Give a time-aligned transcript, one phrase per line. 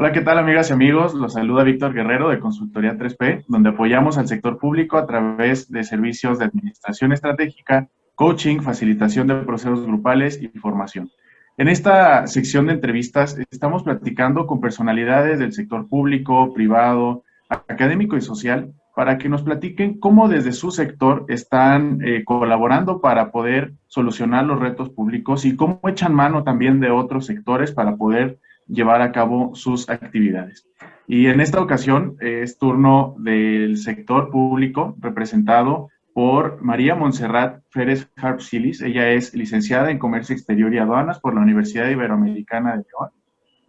[0.00, 1.12] Hola, ¿qué tal amigas y amigos?
[1.12, 5.84] Los saluda Víctor Guerrero de Consultoría 3P, donde apoyamos al sector público a través de
[5.84, 11.10] servicios de administración estratégica, coaching, facilitación de procesos grupales y formación.
[11.58, 18.22] En esta sección de entrevistas estamos platicando con personalidades del sector público, privado, académico y
[18.22, 24.46] social para que nos platiquen cómo desde su sector están eh, colaborando para poder solucionar
[24.46, 28.38] los retos públicos y cómo echan mano también de otros sectores para poder
[28.70, 30.66] llevar a cabo sus actividades.
[31.06, 38.80] Y en esta ocasión es turno del sector público representado por María Montserrat Férez Harpsilis.
[38.80, 43.10] Ella es licenciada en Comercio Exterior y Aduanas por la Universidad Iberoamericana de León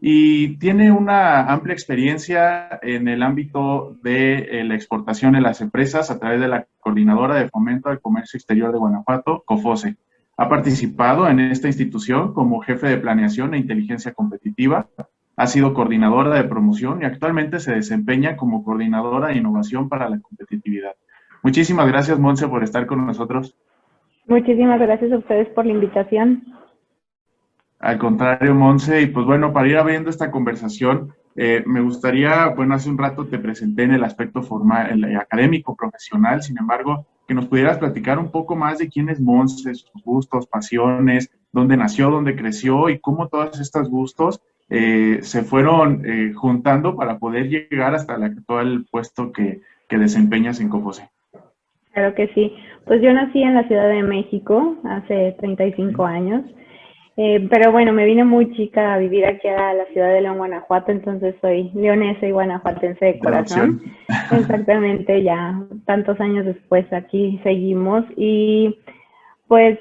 [0.04, 6.10] y tiene una amplia experiencia en el ámbito de eh, la exportación en las empresas
[6.10, 9.98] a través de la Coordinadora de Fomento al Comercio Exterior de Guanajuato, COFOSE.
[10.42, 14.88] Ha participado en esta institución como jefe de planeación e inteligencia competitiva,
[15.36, 20.20] ha sido coordinadora de promoción y actualmente se desempeña como coordinadora de innovación para la
[20.20, 20.94] competitividad.
[21.44, 23.56] Muchísimas gracias, Monse, por estar con nosotros.
[24.26, 26.44] Muchísimas gracias a ustedes por la invitación.
[27.80, 32.74] Al contrario, Monse, y pues bueno, para ir abriendo esta conversación, eh, me gustaría, bueno,
[32.74, 37.34] hace un rato te presenté en el aspecto formal, el académico, profesional, sin embargo, que
[37.34, 42.10] nos pudieras platicar un poco más de quién es Monse, sus gustos, pasiones, dónde nació,
[42.10, 47.94] dónde creció y cómo todos estos gustos eh, se fueron eh, juntando para poder llegar
[47.94, 51.10] hasta el actual puesto que, que desempeñas en Cofose.
[51.94, 52.54] Claro que sí.
[52.86, 56.44] Pues yo nací en la Ciudad de México hace 35 años.
[57.24, 60.40] Eh, pero bueno, me vine muy chica a vivir aquí a la ciudad de León,
[60.40, 63.80] Guanajuato, entonces soy leonesa y guanajuatense de corazón.
[64.32, 68.76] Exactamente, ya tantos años después aquí seguimos y
[69.48, 69.78] pues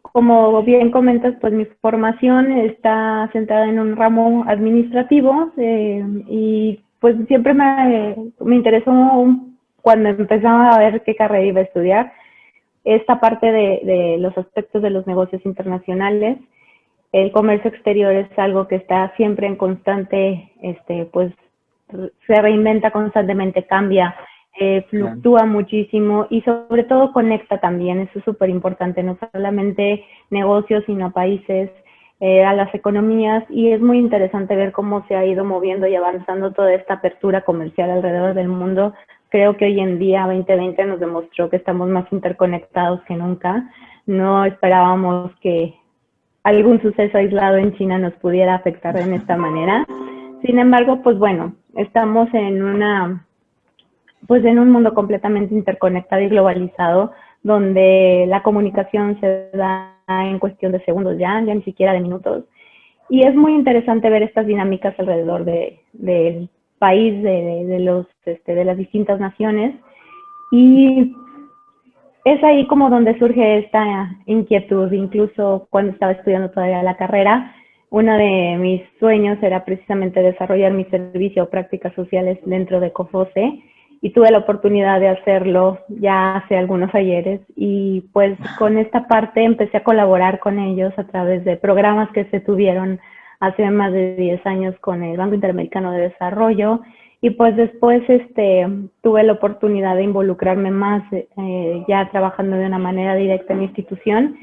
[0.00, 7.16] como bien comentas, pues mi formación está centrada en un ramo administrativo eh, y pues
[7.26, 8.90] siempre me, me interesó
[9.82, 12.12] cuando empezaba a ver qué carrera iba a estudiar
[12.84, 16.38] esta parte de, de los aspectos de los negocios internacionales
[17.12, 21.32] el comercio exterior es algo que está siempre en constante, este, pues
[22.26, 24.14] se reinventa constantemente, cambia,
[24.60, 30.84] eh, fluctúa muchísimo y sobre todo conecta también, eso es súper importante, no solamente negocios,
[30.86, 31.70] sino países,
[32.20, 35.94] eh, a las economías y es muy interesante ver cómo se ha ido moviendo y
[35.94, 38.92] avanzando toda esta apertura comercial alrededor del mundo.
[39.28, 43.70] Creo que hoy en día 2020 nos demostró que estamos más interconectados que nunca.
[44.06, 45.76] No esperábamos que
[46.48, 49.86] algún suceso aislado en China nos pudiera afectar en esta manera.
[50.42, 53.26] Sin embargo, pues bueno, estamos en una,
[54.26, 60.72] pues en un mundo completamente interconectado y globalizado, donde la comunicación se da en cuestión
[60.72, 62.44] de segundos ya, ya ni siquiera de minutos.
[63.10, 66.48] Y es muy interesante ver estas dinámicas alrededor de, del
[66.78, 69.74] país, de, de, los, este, de las distintas naciones.
[70.50, 71.14] Y
[72.32, 77.54] es ahí como donde surge esta inquietud, incluso cuando estaba estudiando todavía la carrera.
[77.90, 83.62] Uno de mis sueños era precisamente desarrollar mi servicio o prácticas sociales dentro de COFOSE
[84.02, 89.42] y tuve la oportunidad de hacerlo ya hace algunos ayeres y pues con esta parte
[89.42, 93.00] empecé a colaborar con ellos a través de programas que se tuvieron
[93.40, 96.80] hace más de 10 años con el Banco Interamericano de Desarrollo
[97.20, 98.66] y pues después este,
[99.02, 103.64] tuve la oportunidad de involucrarme más eh, ya trabajando de una manera directa en la
[103.64, 104.36] institución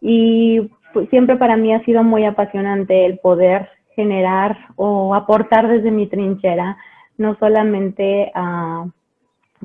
[0.00, 5.90] y pues, siempre para mí ha sido muy apasionante el poder generar o aportar desde
[5.90, 6.78] mi trinchera,
[7.18, 8.86] no solamente ah,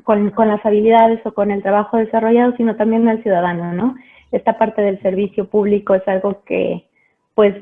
[0.03, 3.95] con, con, las habilidades o con el trabajo desarrollado, sino también al ciudadano, ¿no?
[4.31, 6.83] Esta parte del servicio público es algo que
[7.33, 7.55] pues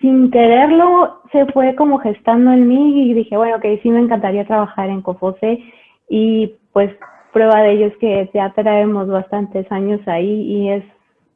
[0.00, 4.46] sin quererlo se fue como gestando en mí y dije, bueno, que sí me encantaría
[4.46, 5.60] trabajar en Cofose
[6.08, 6.90] y pues
[7.32, 10.84] prueba de ello es que ya traemos bastantes años ahí y es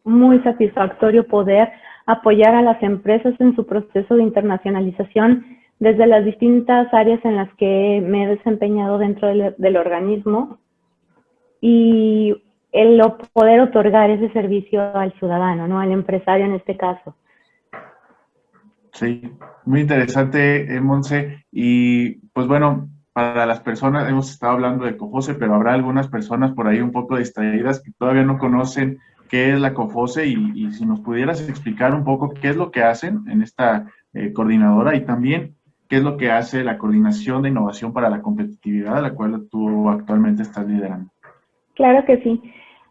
[0.05, 1.71] muy satisfactorio poder
[2.07, 5.45] apoyar a las empresas en su proceso de internacionalización
[5.79, 10.59] desde las distintas áreas en las que me he desempeñado dentro del, del organismo
[11.61, 12.35] y
[12.73, 13.01] el
[13.33, 15.81] poder otorgar ese servicio al ciudadano, ¿no?
[15.81, 17.15] al empresario en este caso.
[18.97, 19.31] Sí,
[19.67, 21.45] muy interesante, eh, Monse.
[21.53, 26.53] Y pues bueno, para las personas, hemos estado hablando de COFOSE, pero habrá algunas personas
[26.53, 28.99] por ahí un poco distraídas que todavía no conocen
[29.29, 32.83] qué es la COFOSE y, si nos pudieras explicar un poco qué es lo que
[32.83, 35.57] hacen en esta eh, coordinadora y también
[35.89, 39.47] qué es lo que hace la coordinación de innovación para la competitividad, a la cual
[39.51, 41.11] tú actualmente estás liderando.
[41.75, 42.41] Claro que sí.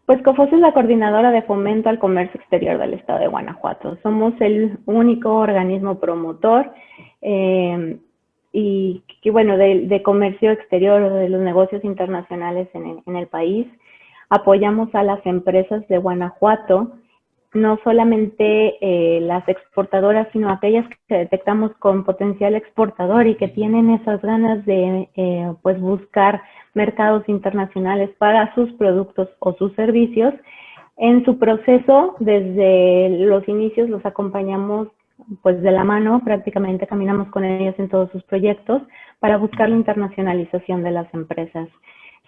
[0.06, 3.98] Pues COFOS es la coordinadora de fomento al comercio exterior del estado de Guanajuato.
[4.04, 6.70] Somos el único organismo promotor
[7.22, 7.98] eh,
[8.52, 13.66] y, bueno, de, comercio exterior o de los negocios internacionales en el, país.
[14.30, 16.92] Apoyamos a las empresas de Guanajuato,
[17.56, 23.90] no solamente eh, las exportadoras, sino aquellas que detectamos con potencial exportador y que tienen
[23.90, 26.42] esas ganas de eh, pues buscar
[26.74, 30.34] mercados internacionales para sus productos o sus servicios.
[30.96, 34.88] En su proceso, desde los inicios, los acompañamos
[35.42, 38.82] pues de la mano, prácticamente caminamos con ellos en todos sus proyectos
[39.18, 41.68] para buscar la internacionalización de las empresas.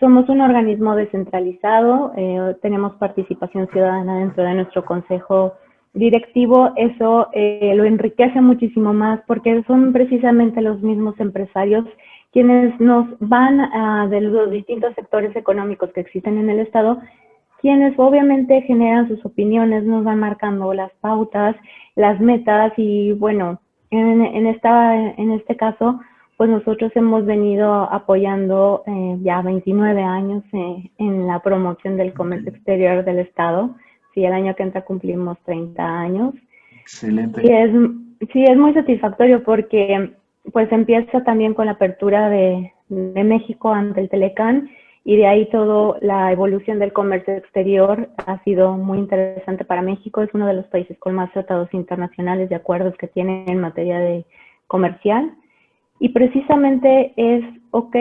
[0.00, 5.54] Somos un organismo descentralizado, eh, tenemos participación ciudadana dentro de nuestro consejo
[5.92, 11.84] directivo, eso eh, lo enriquece muchísimo más porque son precisamente los mismos empresarios
[12.30, 17.00] quienes nos van a, de los distintos sectores económicos que existen en el Estado
[17.60, 21.56] quienes obviamente generan sus opiniones, nos van marcando las pautas,
[21.96, 23.60] las metas y bueno,
[23.90, 26.00] en, esta, en este caso,
[26.38, 32.50] pues nosotros hemos venido apoyando eh, ya 29 años eh, en la promoción del comercio
[32.50, 33.74] exterior del Estado.
[34.14, 36.34] Sí, el año que entra cumplimos 30 años.
[36.80, 37.42] Excelente.
[37.44, 37.72] Y es,
[38.32, 40.12] sí, es muy satisfactorio porque
[40.52, 44.70] pues empieza también con la apertura de, de México ante el Telecán
[45.02, 50.22] y de ahí todo la evolución del comercio exterior ha sido muy interesante para México.
[50.22, 53.98] Es uno de los países con más tratados internacionales de acuerdos que tiene en materia
[53.98, 54.24] de
[54.68, 55.32] comercial.
[56.00, 57.96] Y precisamente es, ok,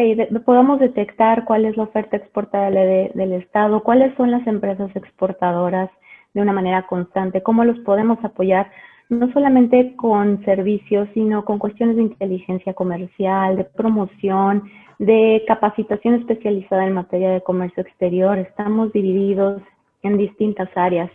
[0.46, 5.90] podamos detectar cuál es la oferta exportable del Estado, cuáles son las empresas exportadoras
[6.34, 8.70] de una manera constante, cómo los podemos apoyar,
[9.10, 14.64] no solamente con servicios, sino con cuestiones de inteligencia comercial, de promoción,
[15.00, 18.38] de capacitación especializada en materia de comercio exterior.
[18.38, 19.62] Estamos divididos
[20.04, 21.10] en distintas áreas.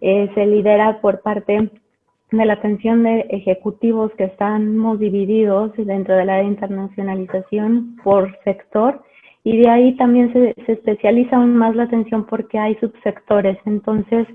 [0.00, 1.70] Eh, se lidera por parte
[2.30, 9.02] de la atención de ejecutivos que estamos divididos dentro de la internacionalización por sector
[9.44, 13.56] y de ahí también se, se especializa aún más la atención porque hay subsectores.
[13.64, 14.26] Entonces,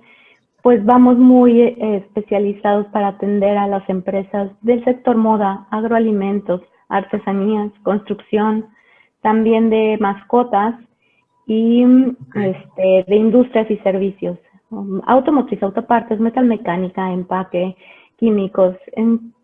[0.64, 7.72] pues vamos muy eh, especializados para atender a las empresas del sector moda, agroalimentos, artesanías,
[7.84, 8.68] construcción,
[9.22, 10.76] también de mascotas
[11.46, 11.84] y
[12.36, 14.40] este, de industrias y servicios,
[14.74, 17.76] um, automotriz, autopartes, metalmecánica, empaque,
[18.18, 18.76] químicos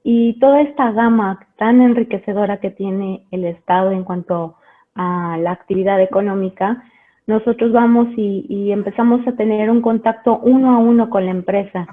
[0.03, 4.55] y toda esta gama tan enriquecedora que tiene el Estado en cuanto
[4.95, 6.83] a la actividad económica,
[7.27, 11.87] nosotros vamos y, y empezamos a tener un contacto uno a uno con la empresa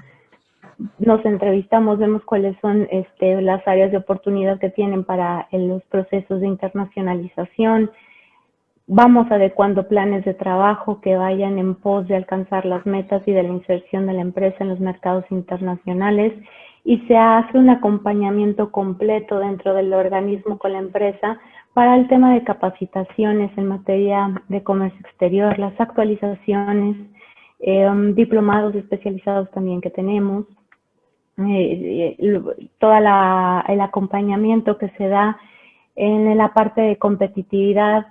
[0.99, 6.41] nos entrevistamos, vemos cuáles son este, las áreas de oportunidad que tienen para los procesos
[6.41, 7.91] de internacionalización.
[8.89, 13.43] Vamos adecuando planes de trabajo que vayan en pos de alcanzar las metas y de
[13.43, 16.31] la inserción de la empresa en los mercados internacionales
[16.85, 21.37] y se hace un acompañamiento completo dentro del organismo con la empresa
[21.73, 26.95] para el tema de capacitaciones en materia de comercio exterior, las actualizaciones,
[27.59, 30.45] eh, diplomados especializados también que tenemos,
[31.39, 32.15] eh,
[32.79, 35.37] todo el acompañamiento que se da
[35.97, 38.07] en la parte de competitividad,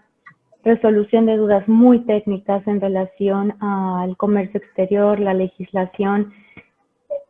[0.66, 6.32] resolución de dudas muy técnicas en relación al comercio exterior, la legislación,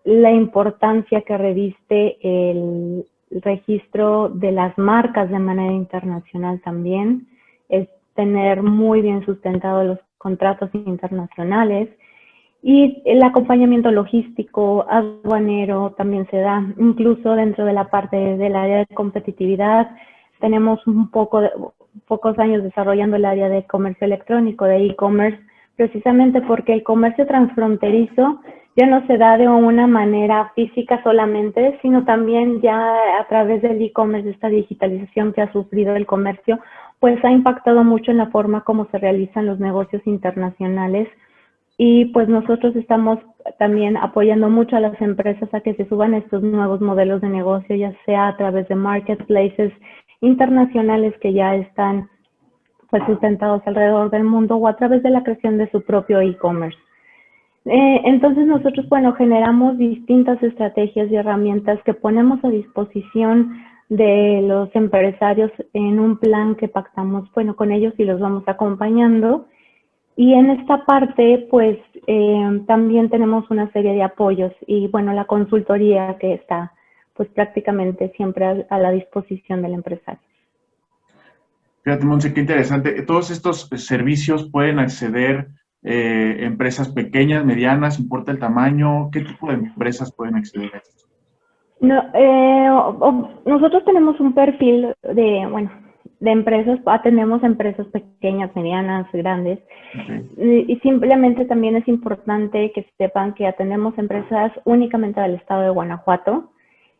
[0.04, 7.28] la importancia que reviste el registro de las marcas de manera internacional también,
[7.68, 11.90] es tener muy bien sustentados los contratos internacionales,
[12.62, 18.78] y el acompañamiento logístico, aduanero también se da, incluso dentro de la parte del área
[18.78, 19.90] de competitividad.
[20.40, 21.42] Tenemos un poco
[22.06, 25.38] pocos años desarrollando el área de comercio electrónico, de e-commerce,
[25.76, 28.40] precisamente porque el comercio transfronterizo
[28.76, 32.78] ya no se da de una manera física solamente, sino también ya
[33.20, 36.58] a través del e-commerce, esta digitalización que ha sufrido el comercio,
[37.00, 41.08] pues ha impactado mucho en la forma como se realizan los negocios internacionales.
[41.78, 43.18] Y pues nosotros estamos
[43.58, 47.76] también apoyando mucho a las empresas a que se suban estos nuevos modelos de negocio,
[47.76, 49.72] ya sea a través de marketplaces
[50.20, 52.08] internacionales que ya están
[52.90, 56.78] pues sustentados alrededor del mundo o a través de la creación de su propio e-commerce.
[57.64, 64.74] Eh, entonces nosotros, bueno, generamos distintas estrategias y herramientas que ponemos a disposición de los
[64.76, 69.46] empresarios en un plan que pactamos, bueno, con ellos y los vamos acompañando
[70.16, 75.26] y en esta parte, pues eh, también tenemos una serie de apoyos y bueno, la
[75.26, 76.72] consultoría que está
[77.16, 80.20] pues prácticamente siempre a, la disposición del empresario.
[81.82, 83.02] Fíjate, Monse, qué interesante.
[83.02, 85.48] Todos estos servicios pueden acceder
[85.82, 89.10] eh, empresas pequeñas, medianas, importa el tamaño.
[89.12, 91.06] ¿Qué tipo de empresas pueden acceder a esto?
[91.80, 92.68] No, eh,
[93.44, 95.70] nosotros tenemos un perfil de, bueno,
[96.20, 99.58] de empresas, atendemos empresas pequeñas, medianas, grandes.
[100.38, 106.50] Y, simplemente también es importante que sepan que atendemos empresas únicamente del estado de Guanajuato.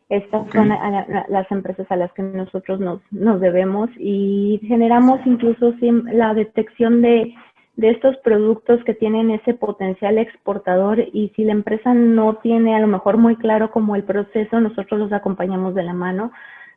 [0.09, 6.33] Estas son las empresas a las que nosotros nos, nos debemos y generamos incluso la
[6.33, 7.35] detección de,
[7.75, 12.79] de estos productos que tienen ese potencial exportador y si la empresa no tiene a
[12.79, 16.31] lo mejor muy claro como el proceso, nosotros los acompañamos de la mano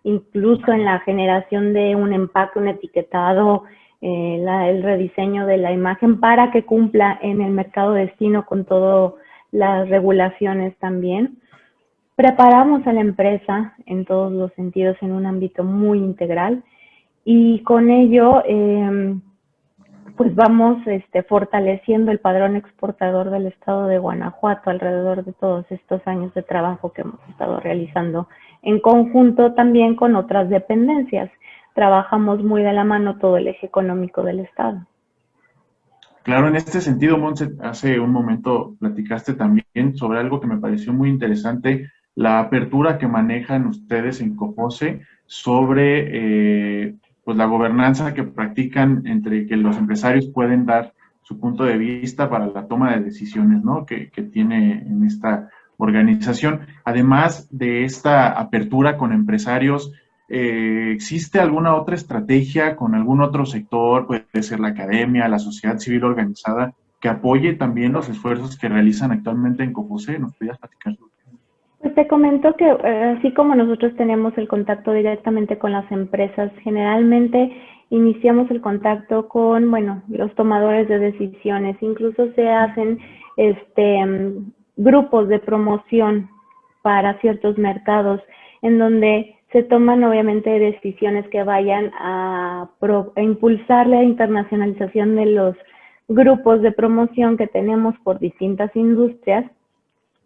[0.05, 3.65] incluso en la generación de un empaque, un etiquetado,
[4.01, 9.15] eh, el rediseño de la imagen para que cumpla en el mercado destino con todas
[9.53, 11.39] las regulaciones también.
[12.21, 16.63] Preparamos a la empresa en todos los sentidos en un ámbito muy integral
[17.25, 19.23] y con ello em,
[20.19, 26.07] pues vamos este, fortaleciendo el padrón exportador del estado de Guanajuato alrededor de todos estos
[26.07, 28.29] años de trabajo que hemos estado realizando
[28.61, 31.31] en conjunto también con otras dependencias.
[31.75, 34.87] Trabajamos muy de la mano todo el eje económico del Estado.
[36.23, 40.93] Claro, en este sentido, Monse, hace un momento platicaste también sobre algo que me pareció
[40.93, 41.89] muy interesante,
[42.21, 49.47] la apertura que manejan ustedes en COPOSE sobre eh, pues la gobernanza que practican entre
[49.47, 53.87] que los empresarios pueden dar su punto de vista para la toma de decisiones ¿no?
[53.87, 55.49] que, que tiene en esta
[55.79, 56.67] organización.
[56.85, 59.91] Además de esta apertura con empresarios,
[60.29, 65.79] eh, ¿existe alguna otra estrategia con algún otro sector, puede ser la academia, la sociedad
[65.79, 70.19] civil organizada, que apoye también los esfuerzos que realizan actualmente en COFOSE?
[70.19, 70.99] ¿Nos podrías platicar
[71.81, 76.53] Pues te comento que eh, así como nosotros tenemos el contacto directamente con las empresas,
[76.63, 77.57] generalmente
[77.89, 82.99] iniciamos el contacto con, bueno, los tomadores de decisiones, incluso se hacen
[83.37, 84.05] este
[84.77, 86.29] grupos de promoción
[86.83, 88.21] para ciertos mercados
[88.63, 92.69] en donde se toman obviamente decisiones que vayan a,
[93.17, 95.57] impulsar la internacionalización de los
[96.09, 99.51] grupos de promoción que tenemos por distintas industrias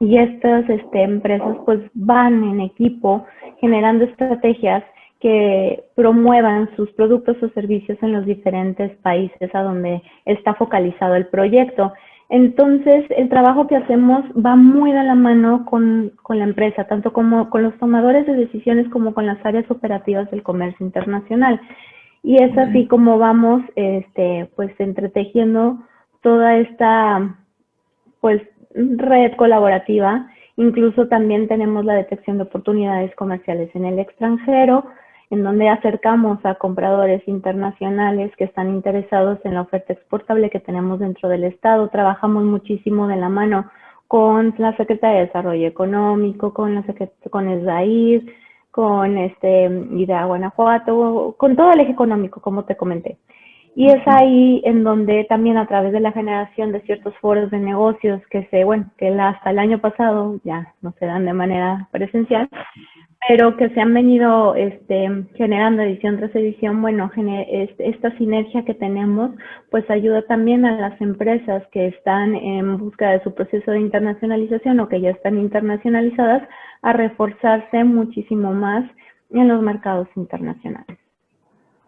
[0.00, 3.24] y estas este, empresas pues van en equipo
[3.60, 4.84] generando estrategias
[5.20, 11.28] que promuevan sus productos o servicios en los diferentes países a donde está focalizado el
[11.28, 11.94] proyecto.
[12.28, 17.48] Entonces, el trabajo que hacemos va muy de la mano con, la empresa, tanto como
[17.48, 21.60] con los tomadores de decisiones como con las áreas operativas del comercio internacional.
[22.22, 25.78] Y es así como vamos, este, pues, entretejiendo
[26.22, 27.36] toda esta,
[28.20, 28.42] pues,
[28.74, 30.28] red colaborativa.
[30.56, 34.84] Incluso también tenemos la detección de oportunidades comerciales en el extranjero,
[35.30, 41.00] en donde acercamos a compradores internacionales que están interesados en la oferta exportable que tenemos
[41.00, 41.88] dentro del Estado.
[41.88, 43.70] Trabajamos muchísimo de la mano
[44.06, 46.84] con la Secretaría de Desarrollo Económico, con la
[47.30, 48.22] con ESDAIR,
[48.70, 53.18] con este IDA Guanajuato, con todo el eje económico, como te comenté.
[53.76, 57.58] Y es ahí en donde también a través de la generación de ciertos foros de
[57.58, 61.88] negocios que se, bueno, que hasta el año pasado ya no se dan de manera
[61.90, 62.48] presencial,
[63.26, 67.10] pero que se han venido este, generando edición tras edición, bueno,
[67.78, 69.32] esta sinergia que tenemos,
[69.70, 74.78] pues ayuda también a las empresas que están en busca de su proceso de internacionalización
[74.80, 76.46] o que ya están internacionalizadas
[76.82, 78.88] a reforzarse muchísimo más
[79.30, 81.03] en los mercados internacionales.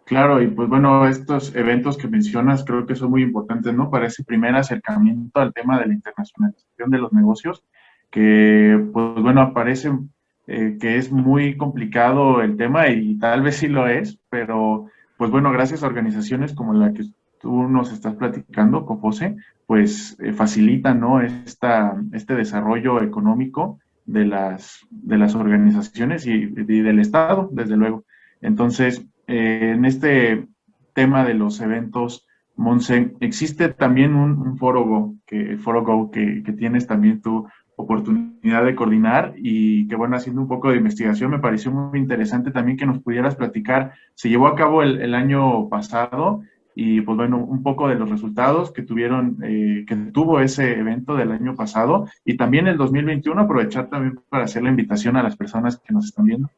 [0.07, 3.91] Claro, y pues bueno, estos eventos que mencionas creo que son muy importantes, ¿no?
[3.91, 7.65] Para ese primer acercamiento al tema de la internacionalización de los negocios,
[8.09, 10.11] que pues bueno, aparecen
[10.47, 14.87] eh, que es muy complicado el tema y tal vez sí lo es, pero
[15.17, 17.03] pues bueno, gracias a organizaciones como la que
[17.41, 19.35] tú nos estás platicando, COFOSE,
[19.67, 21.21] pues eh, facilitan ¿no?
[21.21, 28.05] Esta, este desarrollo económico de las, de las organizaciones y, del Estado, desde luego.
[28.41, 30.47] Entonces, eh, en este
[30.95, 36.87] tema de los eventos, Monse, existe también un, foro Go, que, foro que, que, tienes
[36.87, 41.71] también tú oportunidad de coordinar y que bueno, haciendo un poco de investigación me pareció
[41.71, 43.93] muy interesante también que nos pudieras platicar.
[44.15, 46.43] Se llevó a cabo el, año pasado
[46.75, 51.15] y pues bueno, un poco de los resultados que tuvieron, eh, que tuvo ese evento
[51.15, 55.37] del año pasado y también el 2021 aprovechar también para hacer la invitación a las
[55.37, 56.49] personas que nos están viendo.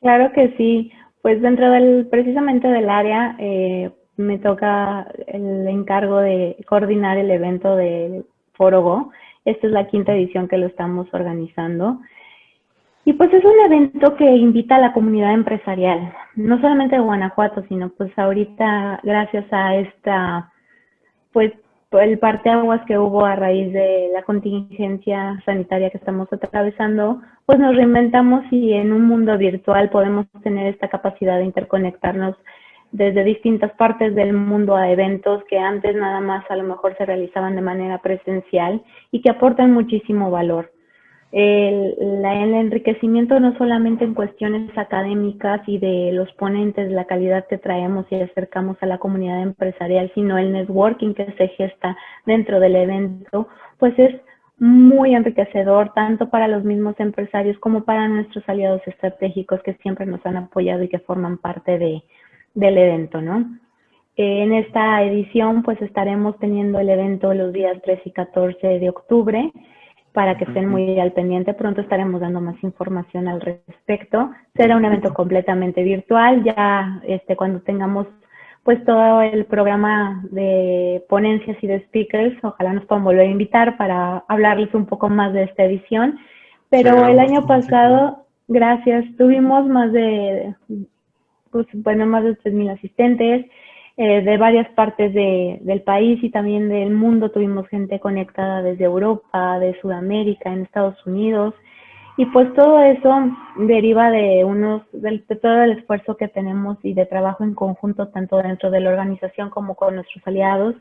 [0.00, 0.90] Claro que sí,
[1.22, 7.76] pues dentro del, precisamente del área, eh, me toca el encargo de coordinar el evento
[7.76, 9.10] del Foro Go
[9.44, 12.00] esta es la quinta edición que lo estamos organizando.
[13.04, 17.64] Y pues es un evento que invita a la comunidad empresarial, no solamente de Guanajuato,
[17.68, 20.52] sino pues ahorita gracias a esta
[21.32, 21.52] pues
[21.98, 27.74] el parteaguas que hubo a raíz de la contingencia sanitaria que estamos atravesando, pues nos
[27.74, 32.36] reinventamos y en un mundo virtual podemos tener esta capacidad de interconectarnos
[32.92, 37.06] desde distintas partes del mundo a eventos que antes nada más a lo mejor se
[37.06, 40.70] realizaban de manera presencial y que aportan muchísimo valor
[41.32, 47.58] el, el, enriquecimiento no solamente en cuestiones académicas y de los ponentes, la calidad que
[47.58, 51.96] traemos y acercamos a la comunidad empresarial, sino el networking que se gesta
[52.26, 54.14] dentro del evento, pues es
[54.58, 60.24] muy enriquecedor tanto para los mismos empresarios como para nuestros aliados estratégicos que siempre nos
[60.26, 62.02] han apoyado y que forman parte de,
[62.54, 63.46] del evento, ¿no?
[64.16, 69.50] En esta edición pues estaremos teniendo el evento los días 3 y 14 de octubre
[70.12, 71.54] para que estén muy al pendiente.
[71.54, 74.30] Pronto estaremos dando más información al respecto.
[74.56, 76.42] Será un evento completamente virtual.
[76.42, 78.06] Ya este, cuando tengamos
[78.62, 83.76] pues todo el programa de ponencias y de speakers, ojalá nos puedan volver a invitar
[83.78, 86.18] para hablarles un poco más de esta edición.
[86.68, 90.54] Pero el año pasado, gracias, tuvimos más de,
[91.50, 93.46] pues, bueno, más de 3.000 asistentes.
[94.02, 97.30] Eh, de varias partes de, del país y también del mundo.
[97.32, 101.52] Tuvimos gente conectada desde Europa, de Sudamérica, en Estados Unidos.
[102.16, 103.10] Y pues todo eso
[103.58, 108.38] deriva de unos, de, todo el esfuerzo que tenemos y de trabajo en conjunto, tanto
[108.38, 110.76] dentro de la organización como con nuestros aliados.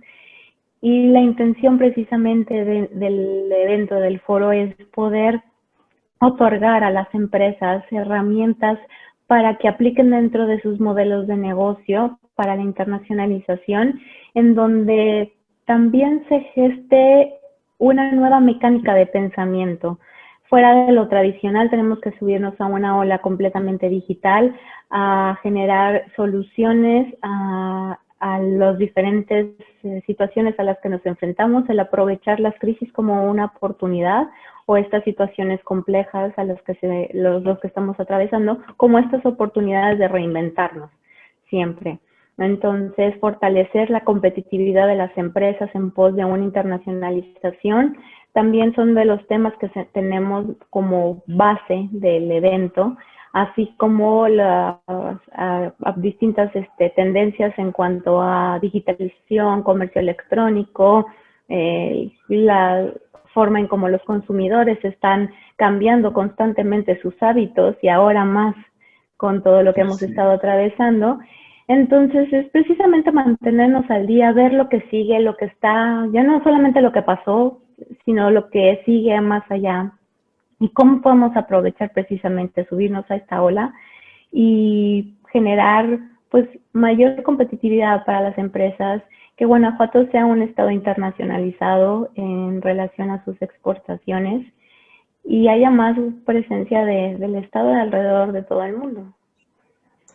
[0.79, 5.41] Y la intención precisamente del evento, del foro, es poder
[6.21, 8.79] otorgar a las empresas herramientas
[9.29, 13.99] para que apliquen dentro de sus modelos de negocio para la internacionalización,
[14.33, 15.33] en donde
[15.65, 17.35] también se geste
[17.77, 19.99] una nueva mecánica de pensamiento.
[20.49, 24.59] Fuera de lo tradicional, tenemos que subirnos a una ola completamente digital,
[24.89, 29.47] a generar soluciones a, a las diferentes
[29.83, 34.27] eh, situaciones a las que nos enfrentamos, el aprovechar las crisis como una oportunidad
[34.65, 39.25] o estas situaciones complejas a las que se, los, los que estamos atravesando como estas
[39.25, 40.91] oportunidades de reinventarnos
[41.49, 41.99] siempre.
[42.37, 47.97] Entonces, fortalecer la competitividad de las empresas en pos de una internacionalización
[48.33, 52.95] también son de los temas que tenemos como base del evento,
[53.33, 54.77] así como las
[55.97, 61.05] distintas este, tendencias en cuanto a digitalización, comercio electrónico,
[61.47, 62.91] eh, la
[63.33, 68.55] forma en cómo los consumidores están cambiando constantemente sus hábitos y ahora más
[69.17, 71.19] con todo lo que hemos estado atravesando.
[71.67, 76.41] Entonces es precisamente mantenernos al día, ver lo que sigue, lo que está, ya no
[76.43, 77.61] solamente lo que pasó,
[78.05, 79.93] sino lo que sigue más allá
[80.59, 83.73] y cómo podemos aprovechar precisamente subirnos a esta ola
[84.31, 89.01] y generar pues mayor competitividad para las empresas,
[89.35, 94.45] que Guanajuato sea un estado internacionalizado en relación a sus exportaciones
[95.23, 99.13] y haya más presencia del estado alrededor de todo el mundo.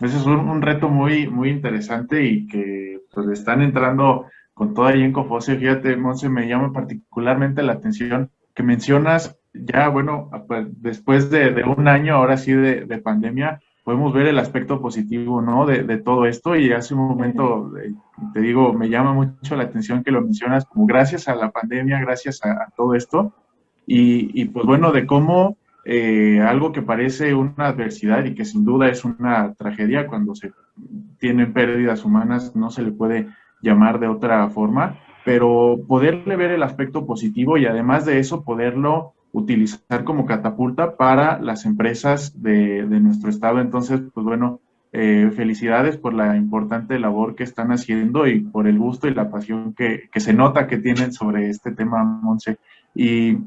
[0.00, 5.02] Ese es un, reto muy, muy interesante y que pues están entrando con todo ahí
[5.02, 5.56] en Cofose.
[5.56, 11.88] Fíjate, Monse, me llama particularmente la atención que mencionas ya, bueno, pues, después de, un
[11.88, 15.64] año ahora sí de, pandemia, podemos ver el aspecto positivo, ¿no?
[15.66, 17.94] De, todo esto y hace un momento, eh,
[18.32, 22.00] te digo, me llama mucho la atención que lo mencionas como gracias a la pandemia,
[22.00, 23.32] gracias a, todo esto
[23.86, 28.64] y, y, pues bueno, de cómo eh, algo que parece una adversidad y que sin
[28.64, 30.52] duda es una tragedia cuando se
[31.18, 33.28] tienen pérdidas humanas, no se le puede
[33.60, 39.13] llamar de otra forma, pero poderle ver el aspecto positivo y además de eso poderlo
[39.34, 43.60] utilizar como catapulta para las empresas de, nuestro estado.
[43.60, 44.60] Entonces, pues bueno,
[44.92, 49.30] eh, felicidades por la importante labor que están haciendo y por el gusto y la
[49.30, 52.58] pasión que, que se nota que tienen sobre este tema, Monse.
[52.94, 53.38] Y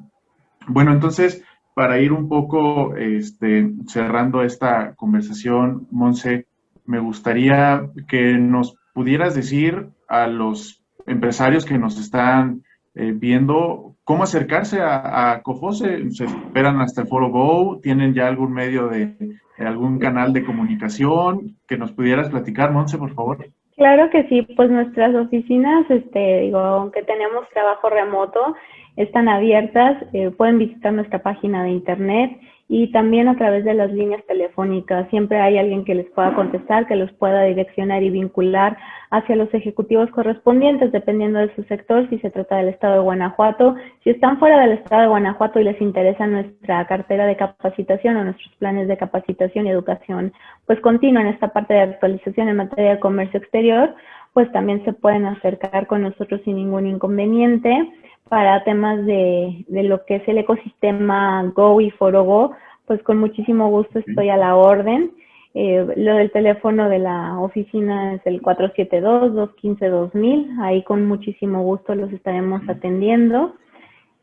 [0.68, 1.42] bueno, entonces,
[1.74, 6.48] para ir un poco este, cerrando esta conversación, Monse,
[6.86, 14.24] me gustaría que nos pudieras decir a los empresarios que nos están eh, viendo cómo
[14.24, 16.10] acercarse a, Cofose.
[16.12, 17.80] ¿Se esperan hasta el foro Go?
[17.84, 19.14] ¿Tienen ya algún medio de,
[19.60, 23.46] algún canal de comunicación que nos pudieras platicar, Monse, por favor?
[23.76, 28.56] Claro que sí, pues nuestras oficinas, este, digo, aunque tenemos trabajo remoto,
[28.96, 32.40] están abiertas, eh, pueden visitar nuestra página de internet
[32.70, 35.10] y también a través de las líneas telefónicas.
[35.10, 38.78] Siempre hay alguien que les pueda contestar, que los pueda direccionar y vincular
[39.10, 43.76] hacia los ejecutivos correspondientes, dependiendo de su sector, si se trata del estado de Guanajuato.
[44.04, 48.26] Si están fuera del estado de Guanajuato y les interesa nuestra cartera de capacitación o
[48.26, 50.34] nuestros planes de capacitación y educación,
[50.66, 53.96] pues continúan esta parte de actualización en materia de comercio exterior,
[54.34, 57.94] pues también se pueden acercar con nosotros sin ningún inconveniente.
[58.30, 63.20] Para temas de, de lo que es el ecosistema Go y Foro Go, pues con
[63.20, 65.12] muchísimo gusto estoy a la orden.
[65.54, 70.62] Eh, lo del teléfono de la oficina es el 472-215-2000.
[70.62, 73.56] Ahí con muchísimo gusto los estaremos atendiendo.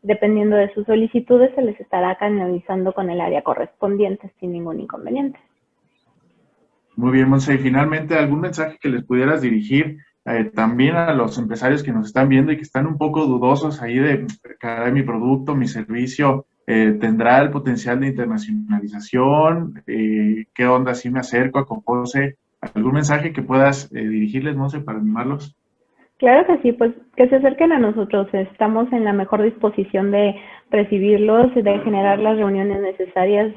[0.01, 5.37] Dependiendo de sus solicitudes, se les estará canalizando con el área correspondiente sin ningún inconveniente.
[6.95, 7.55] Muy bien, Monse.
[7.55, 12.07] Y finalmente, ¿algún mensaje que les pudieras dirigir eh, también a los empresarios que nos
[12.07, 14.25] están viendo y que están un poco dudosos ahí de,
[14.59, 21.11] cada mi producto, mi servicio, eh, tendrá el potencial de internacionalización, eh, qué onda si
[21.11, 25.55] me acerco a Compose, algún mensaje que puedas eh, dirigirles, no sé, para animarlos.
[26.17, 30.35] Claro que sí, pues que se acerquen a nosotros, estamos en la mejor disposición de
[30.71, 33.53] recibirlos, de generar las reuniones necesarias,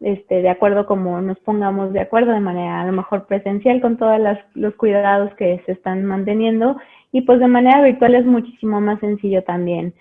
[0.00, 3.96] este, de acuerdo como nos pongamos de acuerdo, de manera a lo mejor presencial con
[3.96, 4.18] todos
[4.54, 6.76] los cuidados que se están manteniendo
[7.12, 9.94] y pues de manera virtual es muchísimo más sencillo también.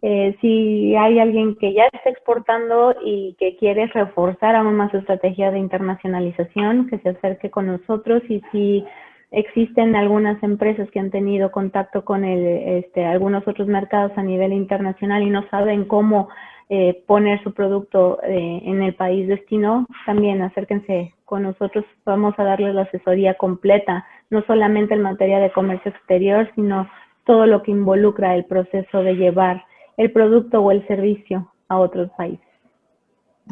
[0.00, 4.98] Eh, si hay alguien que ya está exportando y que quiere reforzar aún más su
[4.98, 8.84] estrategia de internacionalización, que se acerque con nosotros y si
[9.30, 12.46] existen algunas empresas que han tenido contacto con el,
[12.84, 16.28] este, algunos otros mercados a nivel internacional y no saben cómo
[16.70, 22.44] eh, poner su producto eh, en el país destino, también acérquense con nosotros, vamos a
[22.44, 26.88] darles la asesoría completa, no solamente en materia de comercio exterior, sino
[27.24, 29.64] todo lo que involucra el proceso de llevar
[29.96, 32.46] el producto o el servicio a otros países.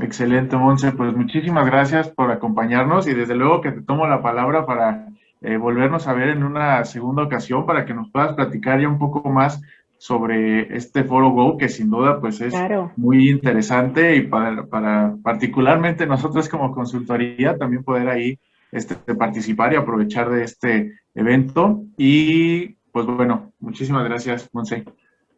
[0.00, 0.92] Excelente, Monse.
[0.92, 5.08] Pues muchísimas gracias por acompañarnos y desde luego que te tomo la palabra para
[5.40, 8.98] eh, volvernos a ver en una segunda ocasión para que nos puedas platicar ya un
[8.98, 9.62] poco más
[9.98, 12.54] sobre este foro Go, que sin duda pues es
[12.96, 18.38] muy interesante y para, para, particularmente nosotros como consultoría también poder ahí
[18.72, 21.82] este, participar y aprovechar de este evento.
[21.96, 24.84] Y pues bueno, muchísimas gracias, Monse.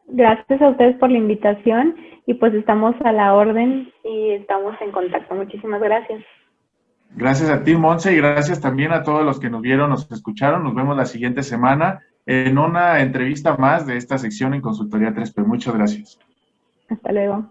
[0.08, 1.94] Gracias a ustedes por la invitación
[2.26, 5.34] y pues estamos a la orden y estamos en contacto.
[5.34, 6.24] Muchísimas gracias.
[7.16, 10.62] Gracias a ti, Monse, y gracias también a todos los que nos vieron, nos escucharon.
[10.62, 15.46] Nos vemos la siguiente semana en una entrevista más de esta sección en Consultoría 3P.
[15.46, 16.18] Muchas gracias.
[16.90, 17.50] Hasta luego.